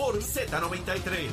[0.00, 1.28] Por Z93.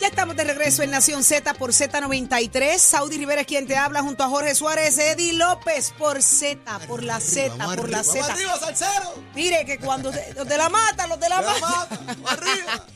[0.00, 2.78] Ya estamos de regreso en Nación Z por Z93.
[2.78, 7.02] Saudi Rivera es quien te habla junto a Jorge Suárez, Eddie López por Z, por
[7.02, 8.32] la Z, por la Z.
[8.32, 9.14] arriba, salsero!
[9.34, 12.00] Mire que cuando usted- los de la mata, los de la ¡La mata.
[12.04, 12.16] mata!
[12.32, 12.86] ¡Arriba!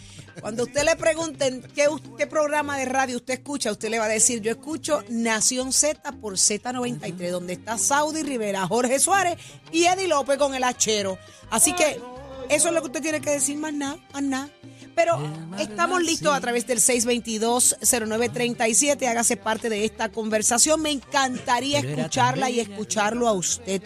[0.41, 4.41] Cuando usted le pregunten qué, programa de radio usted escucha, usted le va a decir,
[4.41, 9.39] yo escucho Nación Z por Z93, donde está Saudi Rivera, Jorge Suárez
[9.73, 11.19] y Eddie López con el hachero.
[11.51, 12.01] Así que
[12.49, 14.49] eso es lo que usted tiene que decir, más nada, más nada.
[14.95, 15.19] Pero
[15.59, 19.07] estamos listos a través del 622-0937.
[19.07, 20.83] Hágase parte de esta conversación.
[20.83, 23.81] Me encantaría escucharla y escucharlo a usted.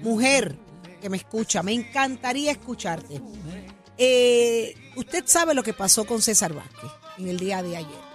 [0.00, 0.56] Mujer
[1.02, 3.20] que me escucha, me encantaría escucharte.
[3.98, 8.06] Eh, usted sabe lo que pasó con César Vázquez en el día de ayer.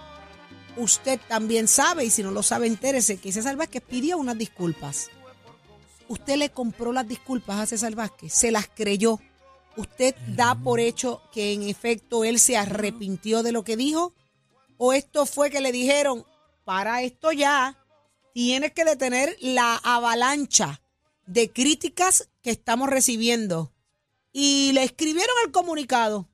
[0.76, 5.10] Usted también sabe, y si no lo sabe, entérese que César Vázquez pidió unas disculpas.
[6.08, 9.20] Usted le compró las disculpas a César Vázquez, se las creyó.
[9.76, 14.14] ¿Usted da por hecho que en efecto él se arrepintió de lo que dijo?
[14.76, 16.26] ¿O esto fue que le dijeron,
[16.64, 17.78] para esto ya,
[18.34, 20.82] tienes que detener la avalancha
[21.26, 23.72] de críticas que estamos recibiendo?
[24.32, 26.28] y le escribieron el comunicado.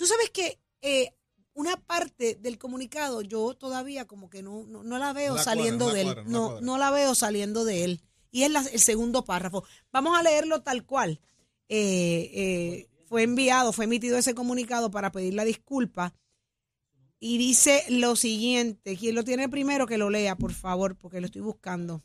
[0.00, 1.12] Tú sabes que eh,
[1.52, 5.94] una parte del comunicado yo todavía como que no, no, no la veo saliendo cuadra,
[5.94, 6.06] de él.
[6.14, 8.00] cuadra, no la no, la veo saliendo de él.
[8.30, 9.62] Y es la- el segundo párrafo.
[9.92, 11.20] Vamos a leerlo tal cual.
[11.68, 16.14] Eh, eh, fue enviado, fue emitido ese comunicado para pedir la disculpa.
[17.18, 18.96] Y dice lo siguiente.
[18.96, 22.02] Quien lo tiene primero que lo lea, por favor, porque lo estoy buscando.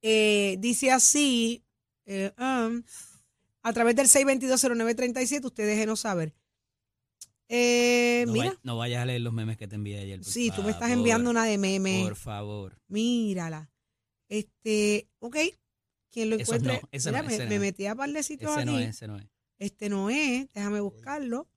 [0.00, 1.62] Eh, dice así.
[2.38, 2.82] um,
[3.62, 6.32] a través del 6220937, usted déjenos saber.
[7.48, 10.20] Eh, No, mira, vay- no vayas a leer los memes que te envié ayer.
[10.20, 12.02] por sí, tú me estás enviando una de meme.
[12.04, 12.78] Por favor.
[12.88, 13.70] Mírala.
[14.28, 15.36] Este, ok.
[16.10, 16.74] Quien lo encuentre.
[16.82, 17.60] no, ese Mira, no, me, ese me no.
[17.60, 18.70] metí a parlecitos Ese aquí.
[18.70, 19.26] no es, ese no es.
[19.58, 21.48] Este no es, déjame buscarlo.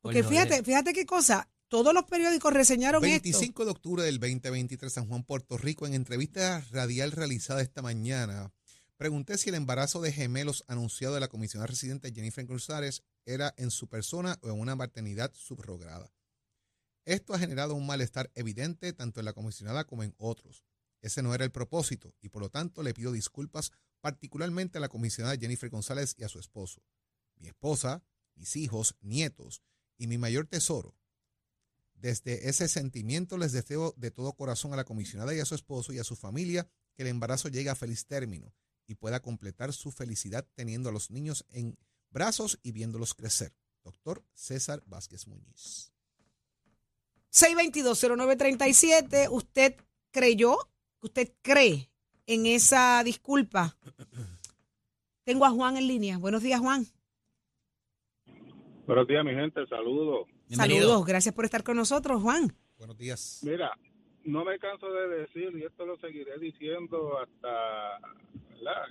[0.00, 1.48] Porque fíjate, fíjate qué cosa.
[1.68, 3.22] Todos los periódicos reseñaron esto.
[3.22, 5.86] 25 de octubre del 2023, San Juan, Puerto Rico.
[5.86, 8.52] En entrevista radial realizada esta mañana,
[8.98, 13.70] pregunté si el embarazo de gemelos anunciado de la comisionada residente Jennifer González era en
[13.70, 16.12] su persona o en una maternidad subrogada.
[17.04, 20.64] Esto ha generado un malestar evidente tanto en la comisionada como en otros.
[21.00, 24.88] Ese no era el propósito y por lo tanto le pido disculpas particularmente a la
[24.88, 26.82] comisionada Jennifer González y a su esposo,
[27.36, 29.62] mi esposa, mis hijos, nietos
[29.98, 30.96] y mi mayor tesoro,
[32.02, 35.92] desde ese sentimiento les deseo de todo corazón a la comisionada y a su esposo
[35.92, 38.52] y a su familia que el embarazo llegue a feliz término
[38.88, 41.78] y pueda completar su felicidad teniendo a los niños en
[42.12, 43.52] brazos y viéndolos crecer.
[43.82, 45.92] Doctor César Vázquez Muñiz.
[47.32, 49.76] 6220937, ¿usted
[50.10, 50.56] creyó?
[51.00, 51.90] ¿Usted cree
[52.26, 53.76] en esa disculpa?
[55.24, 56.18] Tengo a Juan en línea.
[56.18, 56.86] Buenos días, Juan.
[58.86, 60.26] Buenos días, mi gente, saludos.
[60.48, 60.82] Bienvenido.
[60.82, 62.54] Saludos, gracias por estar con nosotros, Juan.
[62.76, 63.40] Buenos días.
[63.42, 63.70] Mira,
[64.24, 67.98] no me canso de decir, y esto lo seguiré diciendo hasta
[68.50, 68.86] ¿verdad?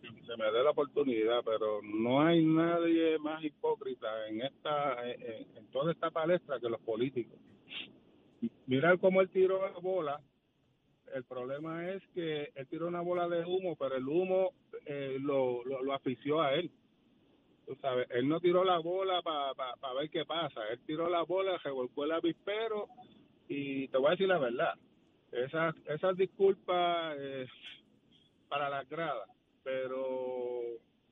[0.00, 5.92] Se me dé la oportunidad, pero no hay nadie más hipócrita en esta en, toda
[5.92, 7.38] esta palestra que los políticos.
[8.66, 10.20] Mirar cómo él tiró la bola.
[11.14, 14.52] El problema es que él tiró una bola de humo, pero el humo
[14.84, 16.70] eh, lo, lo, lo asfixió a él.
[17.66, 20.60] Tú sabes, él no tiró la bola para ver qué pasa.
[20.70, 22.88] Él tiró la bola, revolcó el avispero
[23.48, 24.74] y te voy a decir la verdad.
[25.32, 27.46] Esas, esas disculpas eh,
[28.48, 29.28] para las gradas,
[29.68, 30.60] pero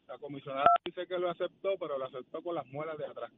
[0.08, 3.30] la comisionada dice que lo aceptó, pero lo aceptó con las muelas de atrás.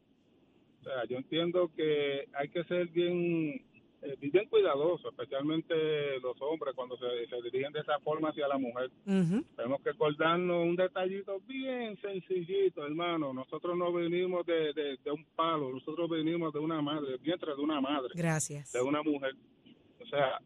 [0.81, 3.65] O sea, yo entiendo que hay que ser bien
[4.01, 5.75] eh, bien cuidadoso, especialmente
[6.21, 8.91] los hombres cuando se, se dirigen de esa forma hacia la mujer.
[9.05, 13.33] Tenemos que acordarnos un detallito bien sencillito, hermano.
[13.33, 17.61] Nosotros no venimos de, de, de un palo, nosotros venimos de una madre, vientre de
[17.61, 18.73] una madre, Gracias.
[18.73, 19.35] de una mujer.
[20.01, 20.39] O sea,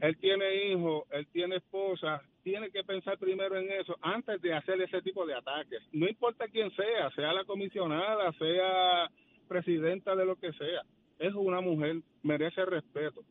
[0.00, 4.80] él tiene hijos, él tiene esposa, tiene que pensar primero en eso antes de hacer
[4.80, 5.80] ese tipo de ataques.
[5.92, 9.10] No importa quién sea, sea la comisionada, sea
[9.48, 10.82] presidenta de lo que sea.
[11.18, 13.22] es una mujer, merece respeto.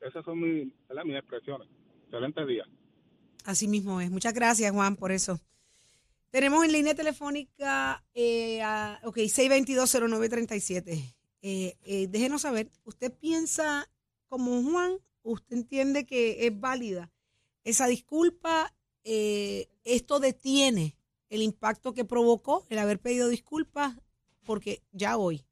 [0.00, 0.72] Esas son mis,
[1.04, 1.68] mis expresiones.
[2.04, 2.64] Excelente día.
[3.44, 4.10] Así mismo es.
[4.10, 5.38] Muchas gracias, Juan, por eso.
[6.30, 11.14] Tenemos en línea telefónica, eh, a, ok, 622-0937.
[11.42, 13.88] Eh, eh, déjenos saber, ¿usted piensa
[14.28, 14.98] como Juan?
[15.26, 17.10] ¿Usted entiende que es válida
[17.64, 18.72] esa disculpa?
[19.04, 20.96] Eh, ¿Esto detiene
[21.30, 23.96] el impacto que provocó el haber pedido disculpas?
[24.44, 25.44] Porque ya hoy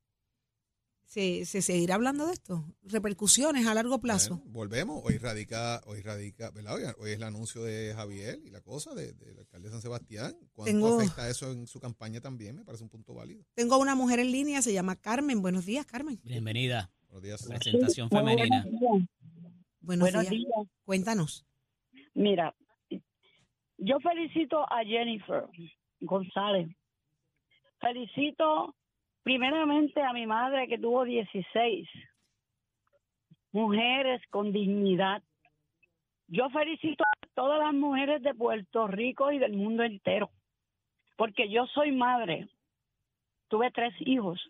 [1.07, 2.65] se, se seguirá hablando de esto.
[2.83, 4.37] Repercusiones a largo plazo.
[4.39, 5.01] Bueno, volvemos.
[5.05, 6.75] Hoy radica, hoy radica, ¿verdad?
[6.75, 9.83] Hoy, hoy es el anuncio de Javier y la cosa de- del alcalde de San
[9.83, 10.37] Sebastián.
[10.53, 12.57] ¿Cuánto Tengo- afecta eso en su campaña también?
[12.57, 13.45] Me parece un punto válido.
[13.55, 15.43] Tengo a una mujer en línea, se llama Carmen.
[15.43, 16.21] Buenos días, Carmen.
[16.25, 16.91] Bienvenida.
[17.09, 17.43] Buenos días.
[17.45, 18.65] Presentación femenina.
[19.85, 20.45] Buenos, Buenos días.
[20.45, 20.69] días.
[20.85, 21.47] Cuéntanos.
[22.15, 22.55] Mira,
[23.79, 25.45] yo felicito a Jennifer
[26.01, 26.69] González.
[27.81, 28.75] Felicito
[29.23, 31.87] primeramente a mi madre que tuvo 16
[33.53, 35.23] mujeres con dignidad.
[36.29, 40.31] Yo felicito a todas las mujeres de Puerto Rico y del mundo entero,
[41.17, 42.49] porque yo soy madre.
[43.49, 44.41] Tuve tres hijos.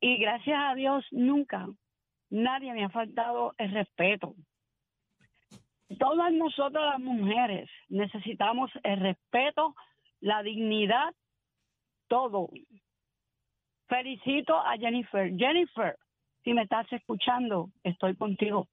[0.00, 1.68] Y gracias a Dios nunca
[2.30, 4.34] nadie me ha faltado el respeto.
[5.98, 9.74] Todas nosotras las mujeres necesitamos el respeto,
[10.20, 11.14] la dignidad,
[12.08, 12.50] todo.
[13.88, 15.34] Felicito a Jennifer.
[15.36, 15.96] Jennifer,
[16.44, 18.68] si me estás escuchando, estoy contigo.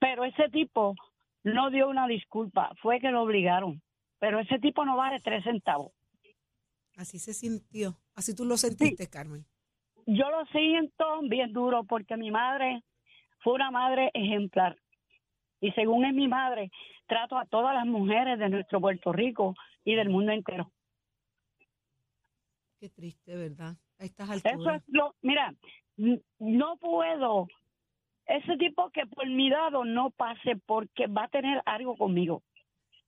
[0.00, 0.96] Pero ese tipo
[1.44, 3.80] no dio una disculpa, fue que lo obligaron.
[4.18, 5.92] Pero ese tipo no vale tres centavos.
[6.96, 7.98] Así se sintió.
[8.14, 9.46] Así tú lo sentiste, Carmen.
[10.12, 12.82] Yo lo siento bien duro porque mi madre
[13.44, 14.76] fue una madre ejemplar.
[15.60, 16.72] Y según es mi madre,
[17.06, 19.54] trato a todas las mujeres de nuestro Puerto Rico
[19.84, 20.72] y del mundo entero.
[22.80, 23.76] Qué triste, ¿verdad?
[24.00, 25.54] A estas Eso es lo, mira,
[26.40, 27.46] no puedo,
[28.26, 32.42] ese tipo que por mi lado no pase porque va a tener algo conmigo.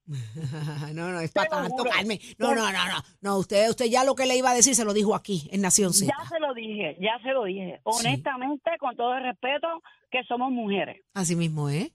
[0.95, 1.49] no, no, es para.
[1.49, 2.19] Carmen.
[2.39, 3.03] No, no, no, no.
[3.21, 5.61] No, usted, usted ya lo que le iba a decir se lo dijo aquí, en
[5.61, 6.13] Nación Z.
[6.13, 7.81] Ya se lo dije, ya se lo dije.
[7.85, 9.69] Honestamente, con todo el respeto,
[10.11, 11.01] que somos mujeres.
[11.15, 11.93] Así mismo, ¿eh?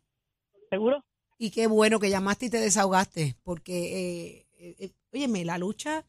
[0.69, 1.03] ¿Seguro?
[1.37, 6.05] Y qué bueno que llamaste y te desahogaste, porque, eh, eh, eh, óyeme, la lucha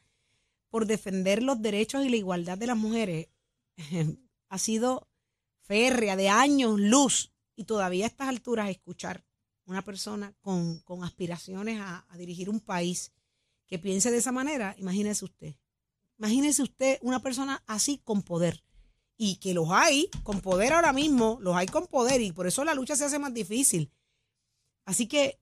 [0.70, 3.28] por defender los derechos y la igualdad de las mujeres
[4.48, 5.08] ha sido
[5.60, 9.24] férrea, de años, luz, y todavía a estas alturas escuchar
[9.68, 13.12] una persona con, con aspiraciones a, dirigir un país
[13.66, 15.54] que piense de esa manera, imagínese usted.
[16.18, 18.64] Imagínese usted una persona así con poder.
[19.18, 22.64] Y que los hay con poder ahora mismo, los hay con poder, y por eso
[22.64, 23.92] la lucha se hace más difícil.
[24.86, 25.38] Así que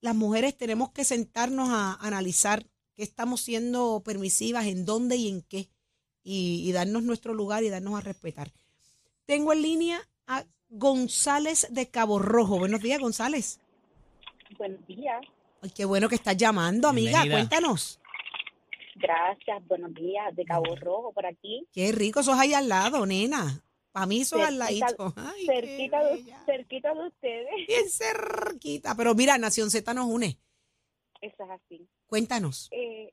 [0.00, 5.42] las mujeres tenemos que sentarnos a analizar qué estamos siendo permisivas, en dónde y en
[5.42, 5.70] qué,
[6.24, 8.52] y, y darnos nuestro lugar y darnos a respetar.
[9.26, 12.58] Tengo en línea a González de Cabo Rojo.
[12.58, 13.60] Buenos días, González.
[14.56, 15.20] Buenos días,
[15.62, 17.22] Ay, qué bueno que estás llamando, amiga.
[17.22, 17.36] Bienvenida.
[17.48, 18.00] Cuéntanos.
[18.94, 23.62] gracias, buenos días, de Cabo Rojo por aquí, Qué rico sos ahí al lado, nena.
[23.92, 25.12] Para mí sos al ladito.
[25.16, 28.94] Ay, cerquita de, cerquita de ustedes, Bien cerquita.
[28.96, 30.38] Pero mira, Nación Z nos une.
[31.20, 31.88] eso es así.
[32.06, 32.68] Cuéntanos.
[32.70, 33.12] Eh,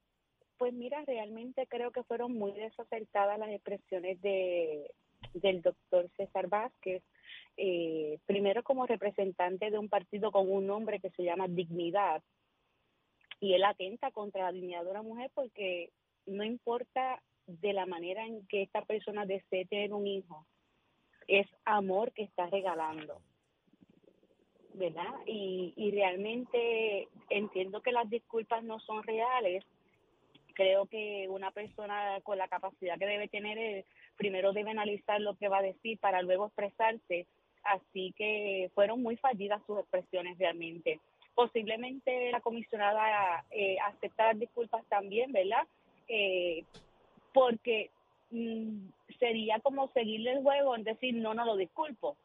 [0.57, 4.92] pues mira, realmente creo que fueron muy desacertadas las expresiones de
[5.33, 7.01] del doctor César Vázquez,
[7.57, 12.23] eh, primero como representante de un partido con un nombre que se llama Dignidad,
[13.40, 15.92] y él atenta contra la dignidad de una mujer porque
[16.26, 20.45] no importa de la manera en que esta persona desee tener un hijo,
[21.28, 23.21] es amor que está regalando.
[24.73, 25.11] ¿Verdad?
[25.26, 29.66] Y, y realmente entiendo que las disculpas no son reales.
[30.54, 33.85] Creo que una persona con la capacidad que debe tener,
[34.18, 37.26] primero debe analizar lo que va a decir para luego expresarse.
[37.64, 40.99] Así que fueron muy fallidas sus expresiones realmente.
[41.35, 45.68] Posiblemente la comisionada eh, acepta disculpas también, ¿verdad?
[46.07, 46.64] Eh,
[47.33, 47.92] porque
[48.31, 48.87] mm,
[49.19, 52.16] sería como seguirle el juego en decir no, no lo disculpo.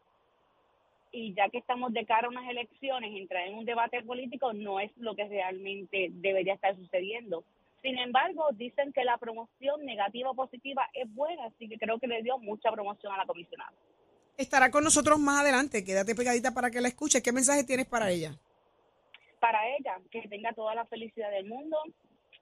[1.11, 4.81] Y ya que estamos de cara a unas elecciones, entrar en un debate político no
[4.81, 7.45] es lo que realmente debería estar sucediendo.
[7.83, 12.07] Sin embargo, dicen que la promoción negativa o positiva es buena, así que creo que
[12.07, 13.73] le dio mucha promoción a la comisionada.
[14.37, 15.85] Estará con nosotros más adelante.
[15.85, 17.23] Quédate pegadita para que la escuches.
[17.23, 18.35] ¿Qué mensaje tienes para ella?
[19.41, 21.77] Para ella, que tenga toda la felicidad del mundo.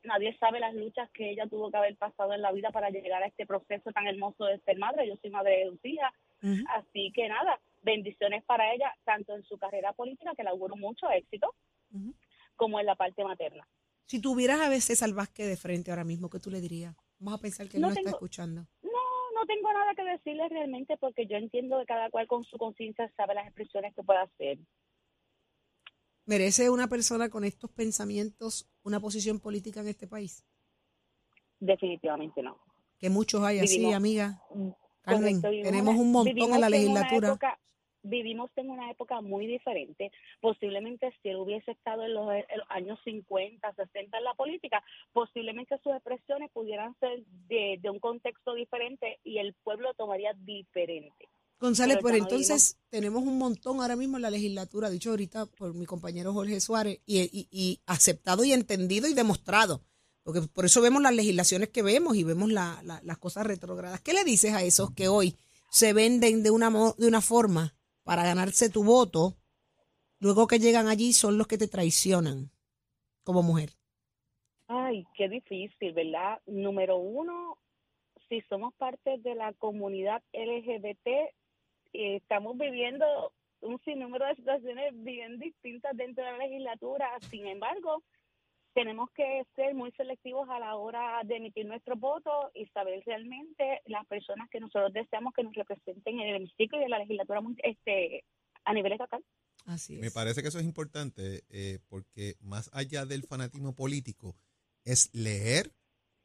[0.04, 3.22] Nadie sabe las luchas que ella tuvo que haber pasado en la vida para llegar
[3.22, 5.06] a este proceso tan hermoso de ser madre.
[5.06, 6.12] Yo soy madre de dos hijas,
[6.68, 11.10] así que nada, bendiciones para ella, tanto en su carrera política, que le auguro mucho
[11.10, 11.54] éxito,
[12.56, 13.66] como en la parte materna.
[14.06, 16.96] Si tuvieras a veces al Vázquez de frente ahora mismo, ¿qué tú le dirías?
[17.18, 18.66] Vamos a pensar que No está escuchando.
[19.40, 23.10] No, tengo nada que decirle realmente porque yo entiendo que cada cual con su conciencia
[23.16, 24.58] sabe las expresiones que puede hacer.
[26.26, 30.44] ¿Merece una persona con estos pensamientos una posición política en este país?
[31.58, 32.58] Definitivamente no.
[32.98, 34.42] Que muchos hay así, Vivimos- amiga.
[34.48, 37.28] Correcto, Carmen, vivimos tenemos un montón en la una legislatura.
[37.28, 37.59] época-
[38.02, 40.10] vivimos en una época muy diferente.
[40.40, 44.82] Posiblemente si él hubiese estado en los, en los años 50, 60 en la política,
[45.12, 51.28] posiblemente sus expresiones pudieran ser de, de un contexto diferente y el pueblo tomaría diferente.
[51.60, 55.10] González, Pero pero ya no entonces tenemos un montón ahora mismo en la legislatura, dicho
[55.10, 59.82] ahorita por mi compañero Jorge Suárez, y, y- y aceptado y entendido y demostrado.
[60.22, 64.00] Porque por eso vemos las legislaciones que vemos y vemos la- la- las cosas retrógradas.
[64.00, 65.36] ¿Qué le dices a esos que hoy
[65.70, 69.36] se venden de una, de una forma para ganarse tu voto,
[70.18, 72.50] luego que llegan allí son los que te traicionan
[73.24, 73.70] como mujer?
[74.68, 76.40] Ay, qué difícil, ¿verdad?
[76.46, 77.58] Número uno,
[78.28, 85.38] si somos parte de la comunidad LGBT, eh, estamos viviendo un sinnúmero de situaciones bien
[85.38, 87.10] distintas dentro de la legislatura.
[87.30, 88.02] Sin embargo,
[88.74, 93.80] tenemos que ser muy selectivos a la hora de emitir nuestro voto y saber realmente
[93.86, 97.40] las personas que nosotros deseamos que nos representen en el hemiciclo y en la legislatura
[97.62, 98.24] este,
[98.64, 99.24] a nivel estatal.
[99.66, 100.00] Así es.
[100.00, 104.36] Me parece que eso es importante eh, porque más allá del fanatismo político
[104.84, 105.72] es leer,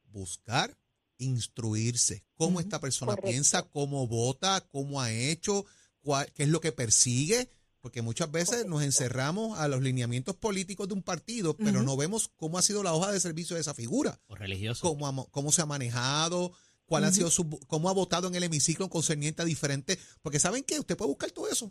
[0.04, 0.76] buscar,
[1.18, 2.24] instruirse.
[2.36, 2.60] Cómo Ujú.
[2.60, 3.30] esta persona Correcto.
[3.30, 5.64] piensa, cómo vota, cómo ha hecho,
[6.00, 7.48] cuál- qué es lo que persigue.
[7.86, 12.32] Porque muchas veces nos encerramos a los lineamientos políticos de un partido, pero no vemos
[12.36, 14.82] cómo ha sido la hoja de servicio de esa figura, O religioso.
[14.88, 16.50] cómo, ha cómo se ha manejado,
[16.84, 19.98] cuál ha sido su, cómo ha votado en el hemiciclo concerniente a diferentes.
[20.20, 20.80] Porque ¿saben qué?
[20.80, 21.70] Usted puede buscar todo eso.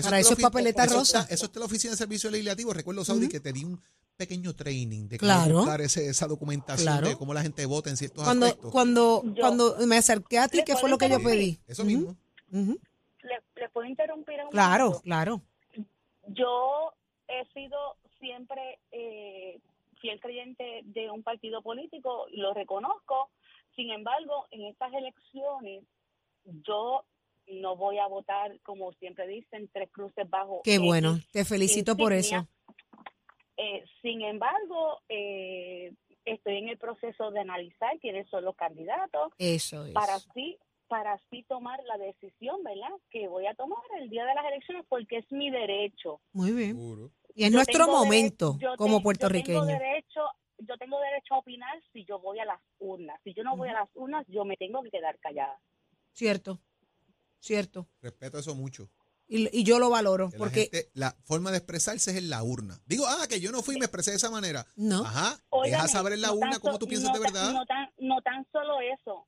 [0.00, 1.22] Para eso es papeleta eso rosa.
[1.22, 2.72] está- eso está en la oficina de servicio legislativo.
[2.72, 3.80] Recuerdo, Saudi, que te di un
[4.16, 5.46] pequeño training de Claro.
[5.46, 7.08] cómo buscar ese- esa documentación Claro.
[7.08, 8.70] de cómo la gente vota en ciertos Cuando, aspectos.
[8.70, 11.58] cuando, Yo- cuando me acerqué a ti, ¿Le ¿qué fue lo que yo pedí?
[11.66, 12.16] Eso mismo.
[12.52, 12.78] ujú.
[13.22, 15.02] ¿Le, le puedo interrumpir un Claro, momento?
[15.02, 15.42] claro.
[16.26, 16.92] Yo
[17.28, 19.58] he sido siempre eh,
[20.00, 23.30] fiel creyente de un partido político, lo reconozco.
[23.74, 25.84] Sin embargo, en estas elecciones,
[26.44, 27.04] yo
[27.48, 30.62] no voy a votar, como siempre dicen, tres cruces bajo.
[30.64, 31.18] Qué bueno.
[31.32, 32.46] Te felicito por eso.
[33.56, 35.92] Eh, sin embargo, eh,
[36.24, 39.92] estoy en el proceso de analizar quiénes son los candidatos Eso es.
[39.92, 42.90] para así para así tomar la decisión, ¿verdad?
[43.10, 46.20] Que voy a tomar el día de las elecciones porque es mi derecho.
[46.32, 46.76] Muy bien.
[46.76, 47.10] Seguro.
[47.34, 49.62] Y es Yo nuestro momento como te- puertorriqueños.
[49.62, 50.20] Yo tengo derecho,
[50.58, 53.20] yo tengo derecho a opinar si yo voy a las urnas.
[53.24, 55.58] Si yo no voy a las urnas, yo me tengo que quedar callada.
[56.12, 56.58] Cierto,
[57.40, 57.86] cierto.
[58.00, 58.88] Respeto eso mucho.
[59.28, 62.30] Y, y yo lo valoro Que la, porque gente- la forma de expresarse es en
[62.30, 62.78] la urna.
[62.86, 64.64] Digo, ah, que yo no fui y me expresé de esa manera.
[64.76, 65.04] no.
[65.04, 65.36] Ajá.
[65.64, 67.52] Deja saber en la no urna cómo so- tú piensas no de verdad.
[67.52, 69.26] No tan, no tan solo eso.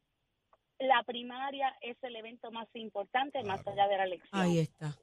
[0.78, 4.40] La primaria es el evento más importante más allá de la elección.
[4.40, 4.96] Ahí está.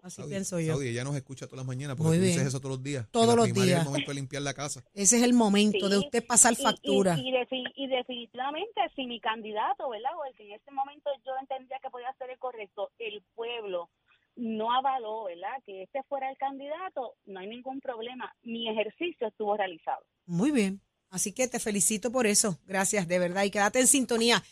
[0.00, 0.74] Así Saudi, pienso yo.
[0.74, 2.32] Saudi, ella nos escucha todas las mañanas porque Muy tú bien.
[2.34, 3.08] dices eso todos los días.
[3.10, 3.66] Todos la los días.
[3.68, 4.84] Es el momento de limpiar la casa.
[4.94, 7.18] Ese es el momento Sí, de usted pasar Y- y- factura.
[7.18, 10.10] Y, defi- y definitivamente, si mi candidato, ¿verdad?
[10.16, 13.90] O el que en ese momento yo entendía que podía ser el correcto, el pueblo
[14.36, 15.60] no avaló, ¿verdad?
[15.66, 18.32] Que este fuera el candidato, no hay ningún problema.
[18.42, 20.04] Mi ejercicio estuvo realizado.
[20.26, 20.80] Muy bien.
[21.10, 22.58] Así que te felicito por eso.
[22.66, 23.42] Gracias, de verdad.
[23.44, 24.44] Y quédate en sintonía.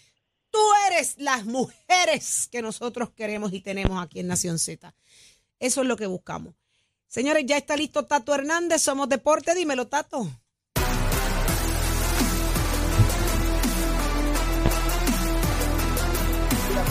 [0.57, 4.95] Tú eres las mujeres que nosotros queremos y tenemos aquí en Nación Z.
[5.61, 6.55] Eso es lo que buscamos.
[7.07, 8.81] Señores, ya está listo Tato Hernández.
[8.81, 9.55] Somos Deporte.
[9.55, 10.27] Dímelo, Tato.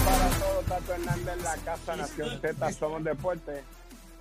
[0.05, 0.29] para
[0.69, 3.63] Tato Hernández la Casa Nación Z, Somos Deporte.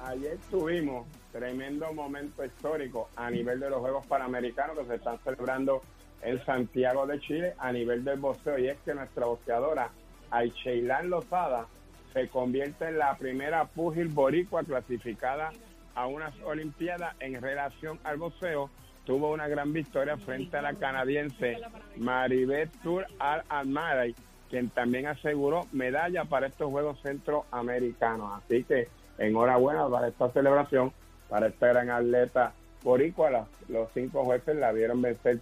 [0.06, 5.82] Ayer tuvimos tremendo momento histórico a nivel de los Juegos Panamericanos que se están celebrando
[6.22, 9.90] en Santiago de Chile a nivel del boxeo y es que nuestra boxeadora
[10.30, 11.66] Aicheilán Lozada
[12.12, 15.52] se convierte en la primera púgil boricua clasificada
[15.94, 18.70] a unas Olimpiadas en relación al boxeo.
[19.04, 21.58] Tuvo una gran victoria frente a la canadiense
[21.96, 24.14] Maribeth Tour Al Almaray,
[24.48, 28.42] quien también aseguró medalla para estos Juegos Centroamericanos.
[28.42, 30.92] Así que enhorabuena para esta celebración,
[31.28, 32.54] para esta gran atleta
[32.84, 33.30] boricua.
[33.30, 35.40] Las- los cinco jueces la vieron vencer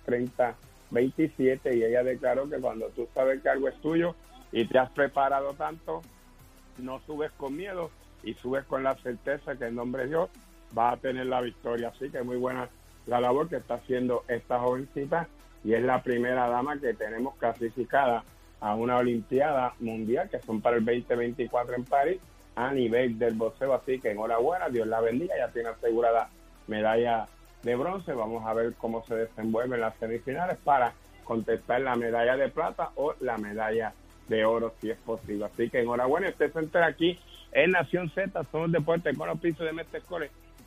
[0.90, 4.14] 30-27 y ella declaró que cuando tú sabes que algo es tuyo
[4.52, 6.02] y te has preparado tanto,
[6.78, 7.90] no subes con miedo
[8.22, 10.30] y subes con la certeza que en nombre de Dios
[10.76, 11.88] va a tener la victoria.
[11.88, 12.68] Así que muy buena
[13.06, 15.28] la labor que está haciendo esta jovencita
[15.64, 18.24] y es la primera dama que tenemos clasificada
[18.60, 22.18] a una Olimpiada Mundial que son para el 2024 en París
[22.54, 23.74] a nivel del boxeo.
[23.74, 26.28] Así que enhorabuena, Dios la bendiga, ya tiene asegurada
[26.66, 27.26] medalla
[27.62, 28.12] de bronce.
[28.12, 30.92] Vamos a ver cómo se desenvuelven las semifinales para
[31.24, 33.92] contestar la medalla de plata o la medalla
[34.28, 35.46] de oro si es posible.
[35.46, 37.18] Así que enhorabuena, usted se aquí
[37.52, 40.02] en Nación Z, somos deportes con los pisos de Mestre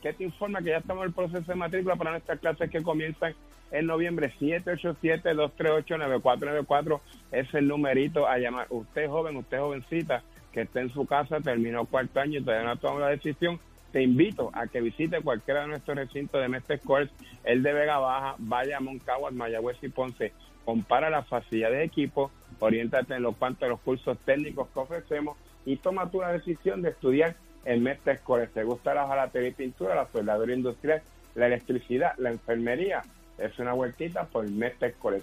[0.02, 2.82] que te informa que ya estamos en el proceso de matrícula para nuestras clases que
[2.82, 3.34] comienzan
[3.72, 7.00] en noviembre 787-238-9494
[7.32, 8.68] es el numerito a llamar.
[8.70, 10.22] Usted joven, usted jovencita
[10.52, 13.58] que esté en su casa, terminó cuarto año y todavía no ha tomado la decisión,
[13.92, 17.12] te invito a que visite cualquiera de nuestros recintos de Mestre Course,
[17.44, 20.32] el de Vega Baja, vaya a Moncaguas, Mayagüez y Ponce,
[20.64, 25.36] compara la facilidad de equipo, oriéntate en los cuantos de los cursos técnicos que ofrecemos
[25.64, 28.48] y toma tu la decisión de estudiar en Mestre Course.
[28.48, 31.02] ¿Te gusta la jalatería y pintura, la soldadura industrial,
[31.34, 33.02] la electricidad, la enfermería?
[33.38, 35.22] Es una vueltita por Mestre Course.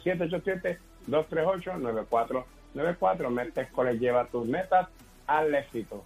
[1.08, 3.29] 787-238-9494.
[3.29, 4.88] Mestre Course lleva tus metas
[5.25, 6.05] al éxito.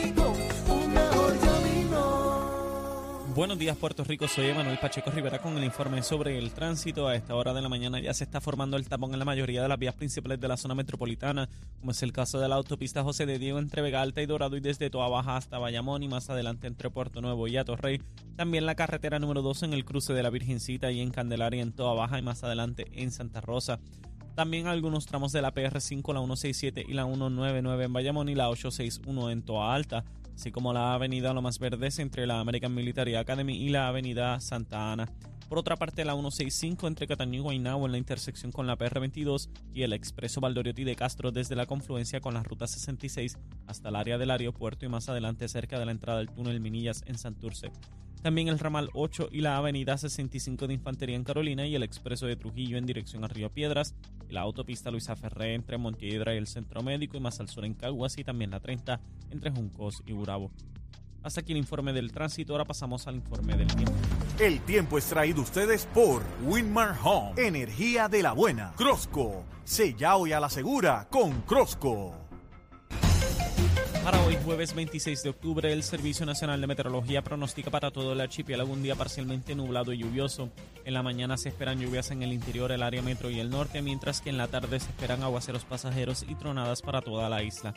[3.41, 7.07] Buenos días Puerto Rico, soy Emanuel Pacheco Rivera con el informe sobre el tránsito.
[7.07, 9.63] A esta hora de la mañana ya se está formando el tapón en la mayoría
[9.63, 13.01] de las vías principales de la zona metropolitana, como es el caso de la autopista
[13.01, 16.07] José de Diego entre Vega Alta y Dorado y desde Toa Baja hasta Bayamón y
[16.07, 17.99] más adelante entre Puerto Nuevo y Atorrey.
[18.35, 21.71] También la carretera número 2 en el cruce de la Virgencita y en Candelaria en
[21.71, 23.79] Toa Baja y más adelante en Santa Rosa.
[24.35, 28.51] También algunos tramos de la PR5, la 167 y la 199 en Bayamón y la
[28.51, 30.05] 861 en Toa Alta
[30.41, 34.91] así como la avenida Lomas Verdes entre la American Military Academy y la avenida Santa
[34.91, 35.07] Ana.
[35.47, 39.49] Por otra parte, la 165 entre Cataño y Guaynabo en la intersección con la PR22
[39.71, 43.95] y el expreso Valdoriotti de Castro desde la confluencia con la ruta 66 hasta el
[43.95, 47.69] área del aeropuerto y más adelante cerca de la entrada del túnel Minillas en Santurce.
[48.21, 52.27] También el ramal 8 y la avenida 65 de Infantería en Carolina y el expreso
[52.27, 53.95] de Trujillo en dirección a Río Piedras,
[54.29, 57.65] y la autopista Luisa Ferré entre Montiedra y el Centro Médico y más al sur
[57.65, 58.99] en Caguas y también la 30
[59.31, 60.51] entre Juncos y Burabo.
[61.23, 63.93] Hasta aquí el informe del tránsito, ahora pasamos al informe del tiempo.
[64.39, 68.73] El tiempo es traído ustedes por Winmar Home, energía de la buena.
[68.75, 72.20] Crosco, sella hoy a la segura con Crosco.
[74.03, 78.21] Para hoy, jueves 26 de octubre, el Servicio Nacional de Meteorología pronostica para todo el
[78.21, 80.49] archipiélago un día parcialmente nublado y lluvioso.
[80.85, 83.83] En la mañana se esperan lluvias en el interior, el área metro y el norte,
[83.83, 87.75] mientras que en la tarde se esperan aguaceros pasajeros y tronadas para toda la isla.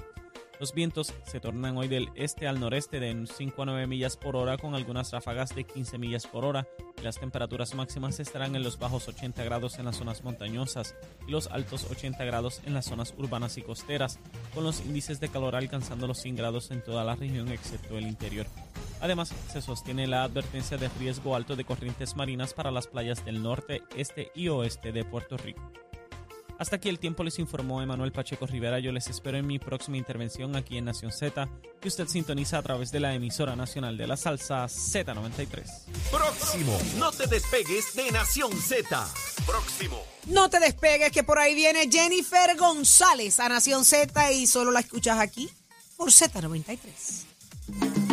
[0.61, 4.37] Los vientos se tornan hoy del este al noreste de 5 a 9 millas por
[4.37, 6.67] hora con algunas ráfagas de 15 millas por hora
[7.05, 10.95] las temperaturas máximas estarán en los bajos 80 grados en las zonas montañosas
[11.29, 14.19] y los altos 80 grados en las zonas urbanas y costeras,
[14.55, 18.07] con los índices de calor alcanzando los 100 grados en toda la región excepto el
[18.07, 18.47] interior.
[19.03, 23.43] Además, se sostiene la advertencia de riesgo alto de corrientes marinas para las playas del
[23.43, 25.61] norte, este y oeste de Puerto Rico.
[26.59, 28.79] Hasta aquí el tiempo les informó Emanuel Pacheco Rivera.
[28.79, 31.49] Yo les espero en mi próxima intervención aquí en Nación Z,
[31.81, 35.65] que usted sintoniza a través de la emisora nacional de la salsa Z93.
[36.11, 39.09] Próximo, no te despegues de Nación Z.
[39.47, 40.01] Próximo.
[40.27, 44.81] No te despegues que por ahí viene Jennifer González a Nación Z y solo la
[44.81, 45.51] escuchas aquí
[45.97, 48.04] por Z93.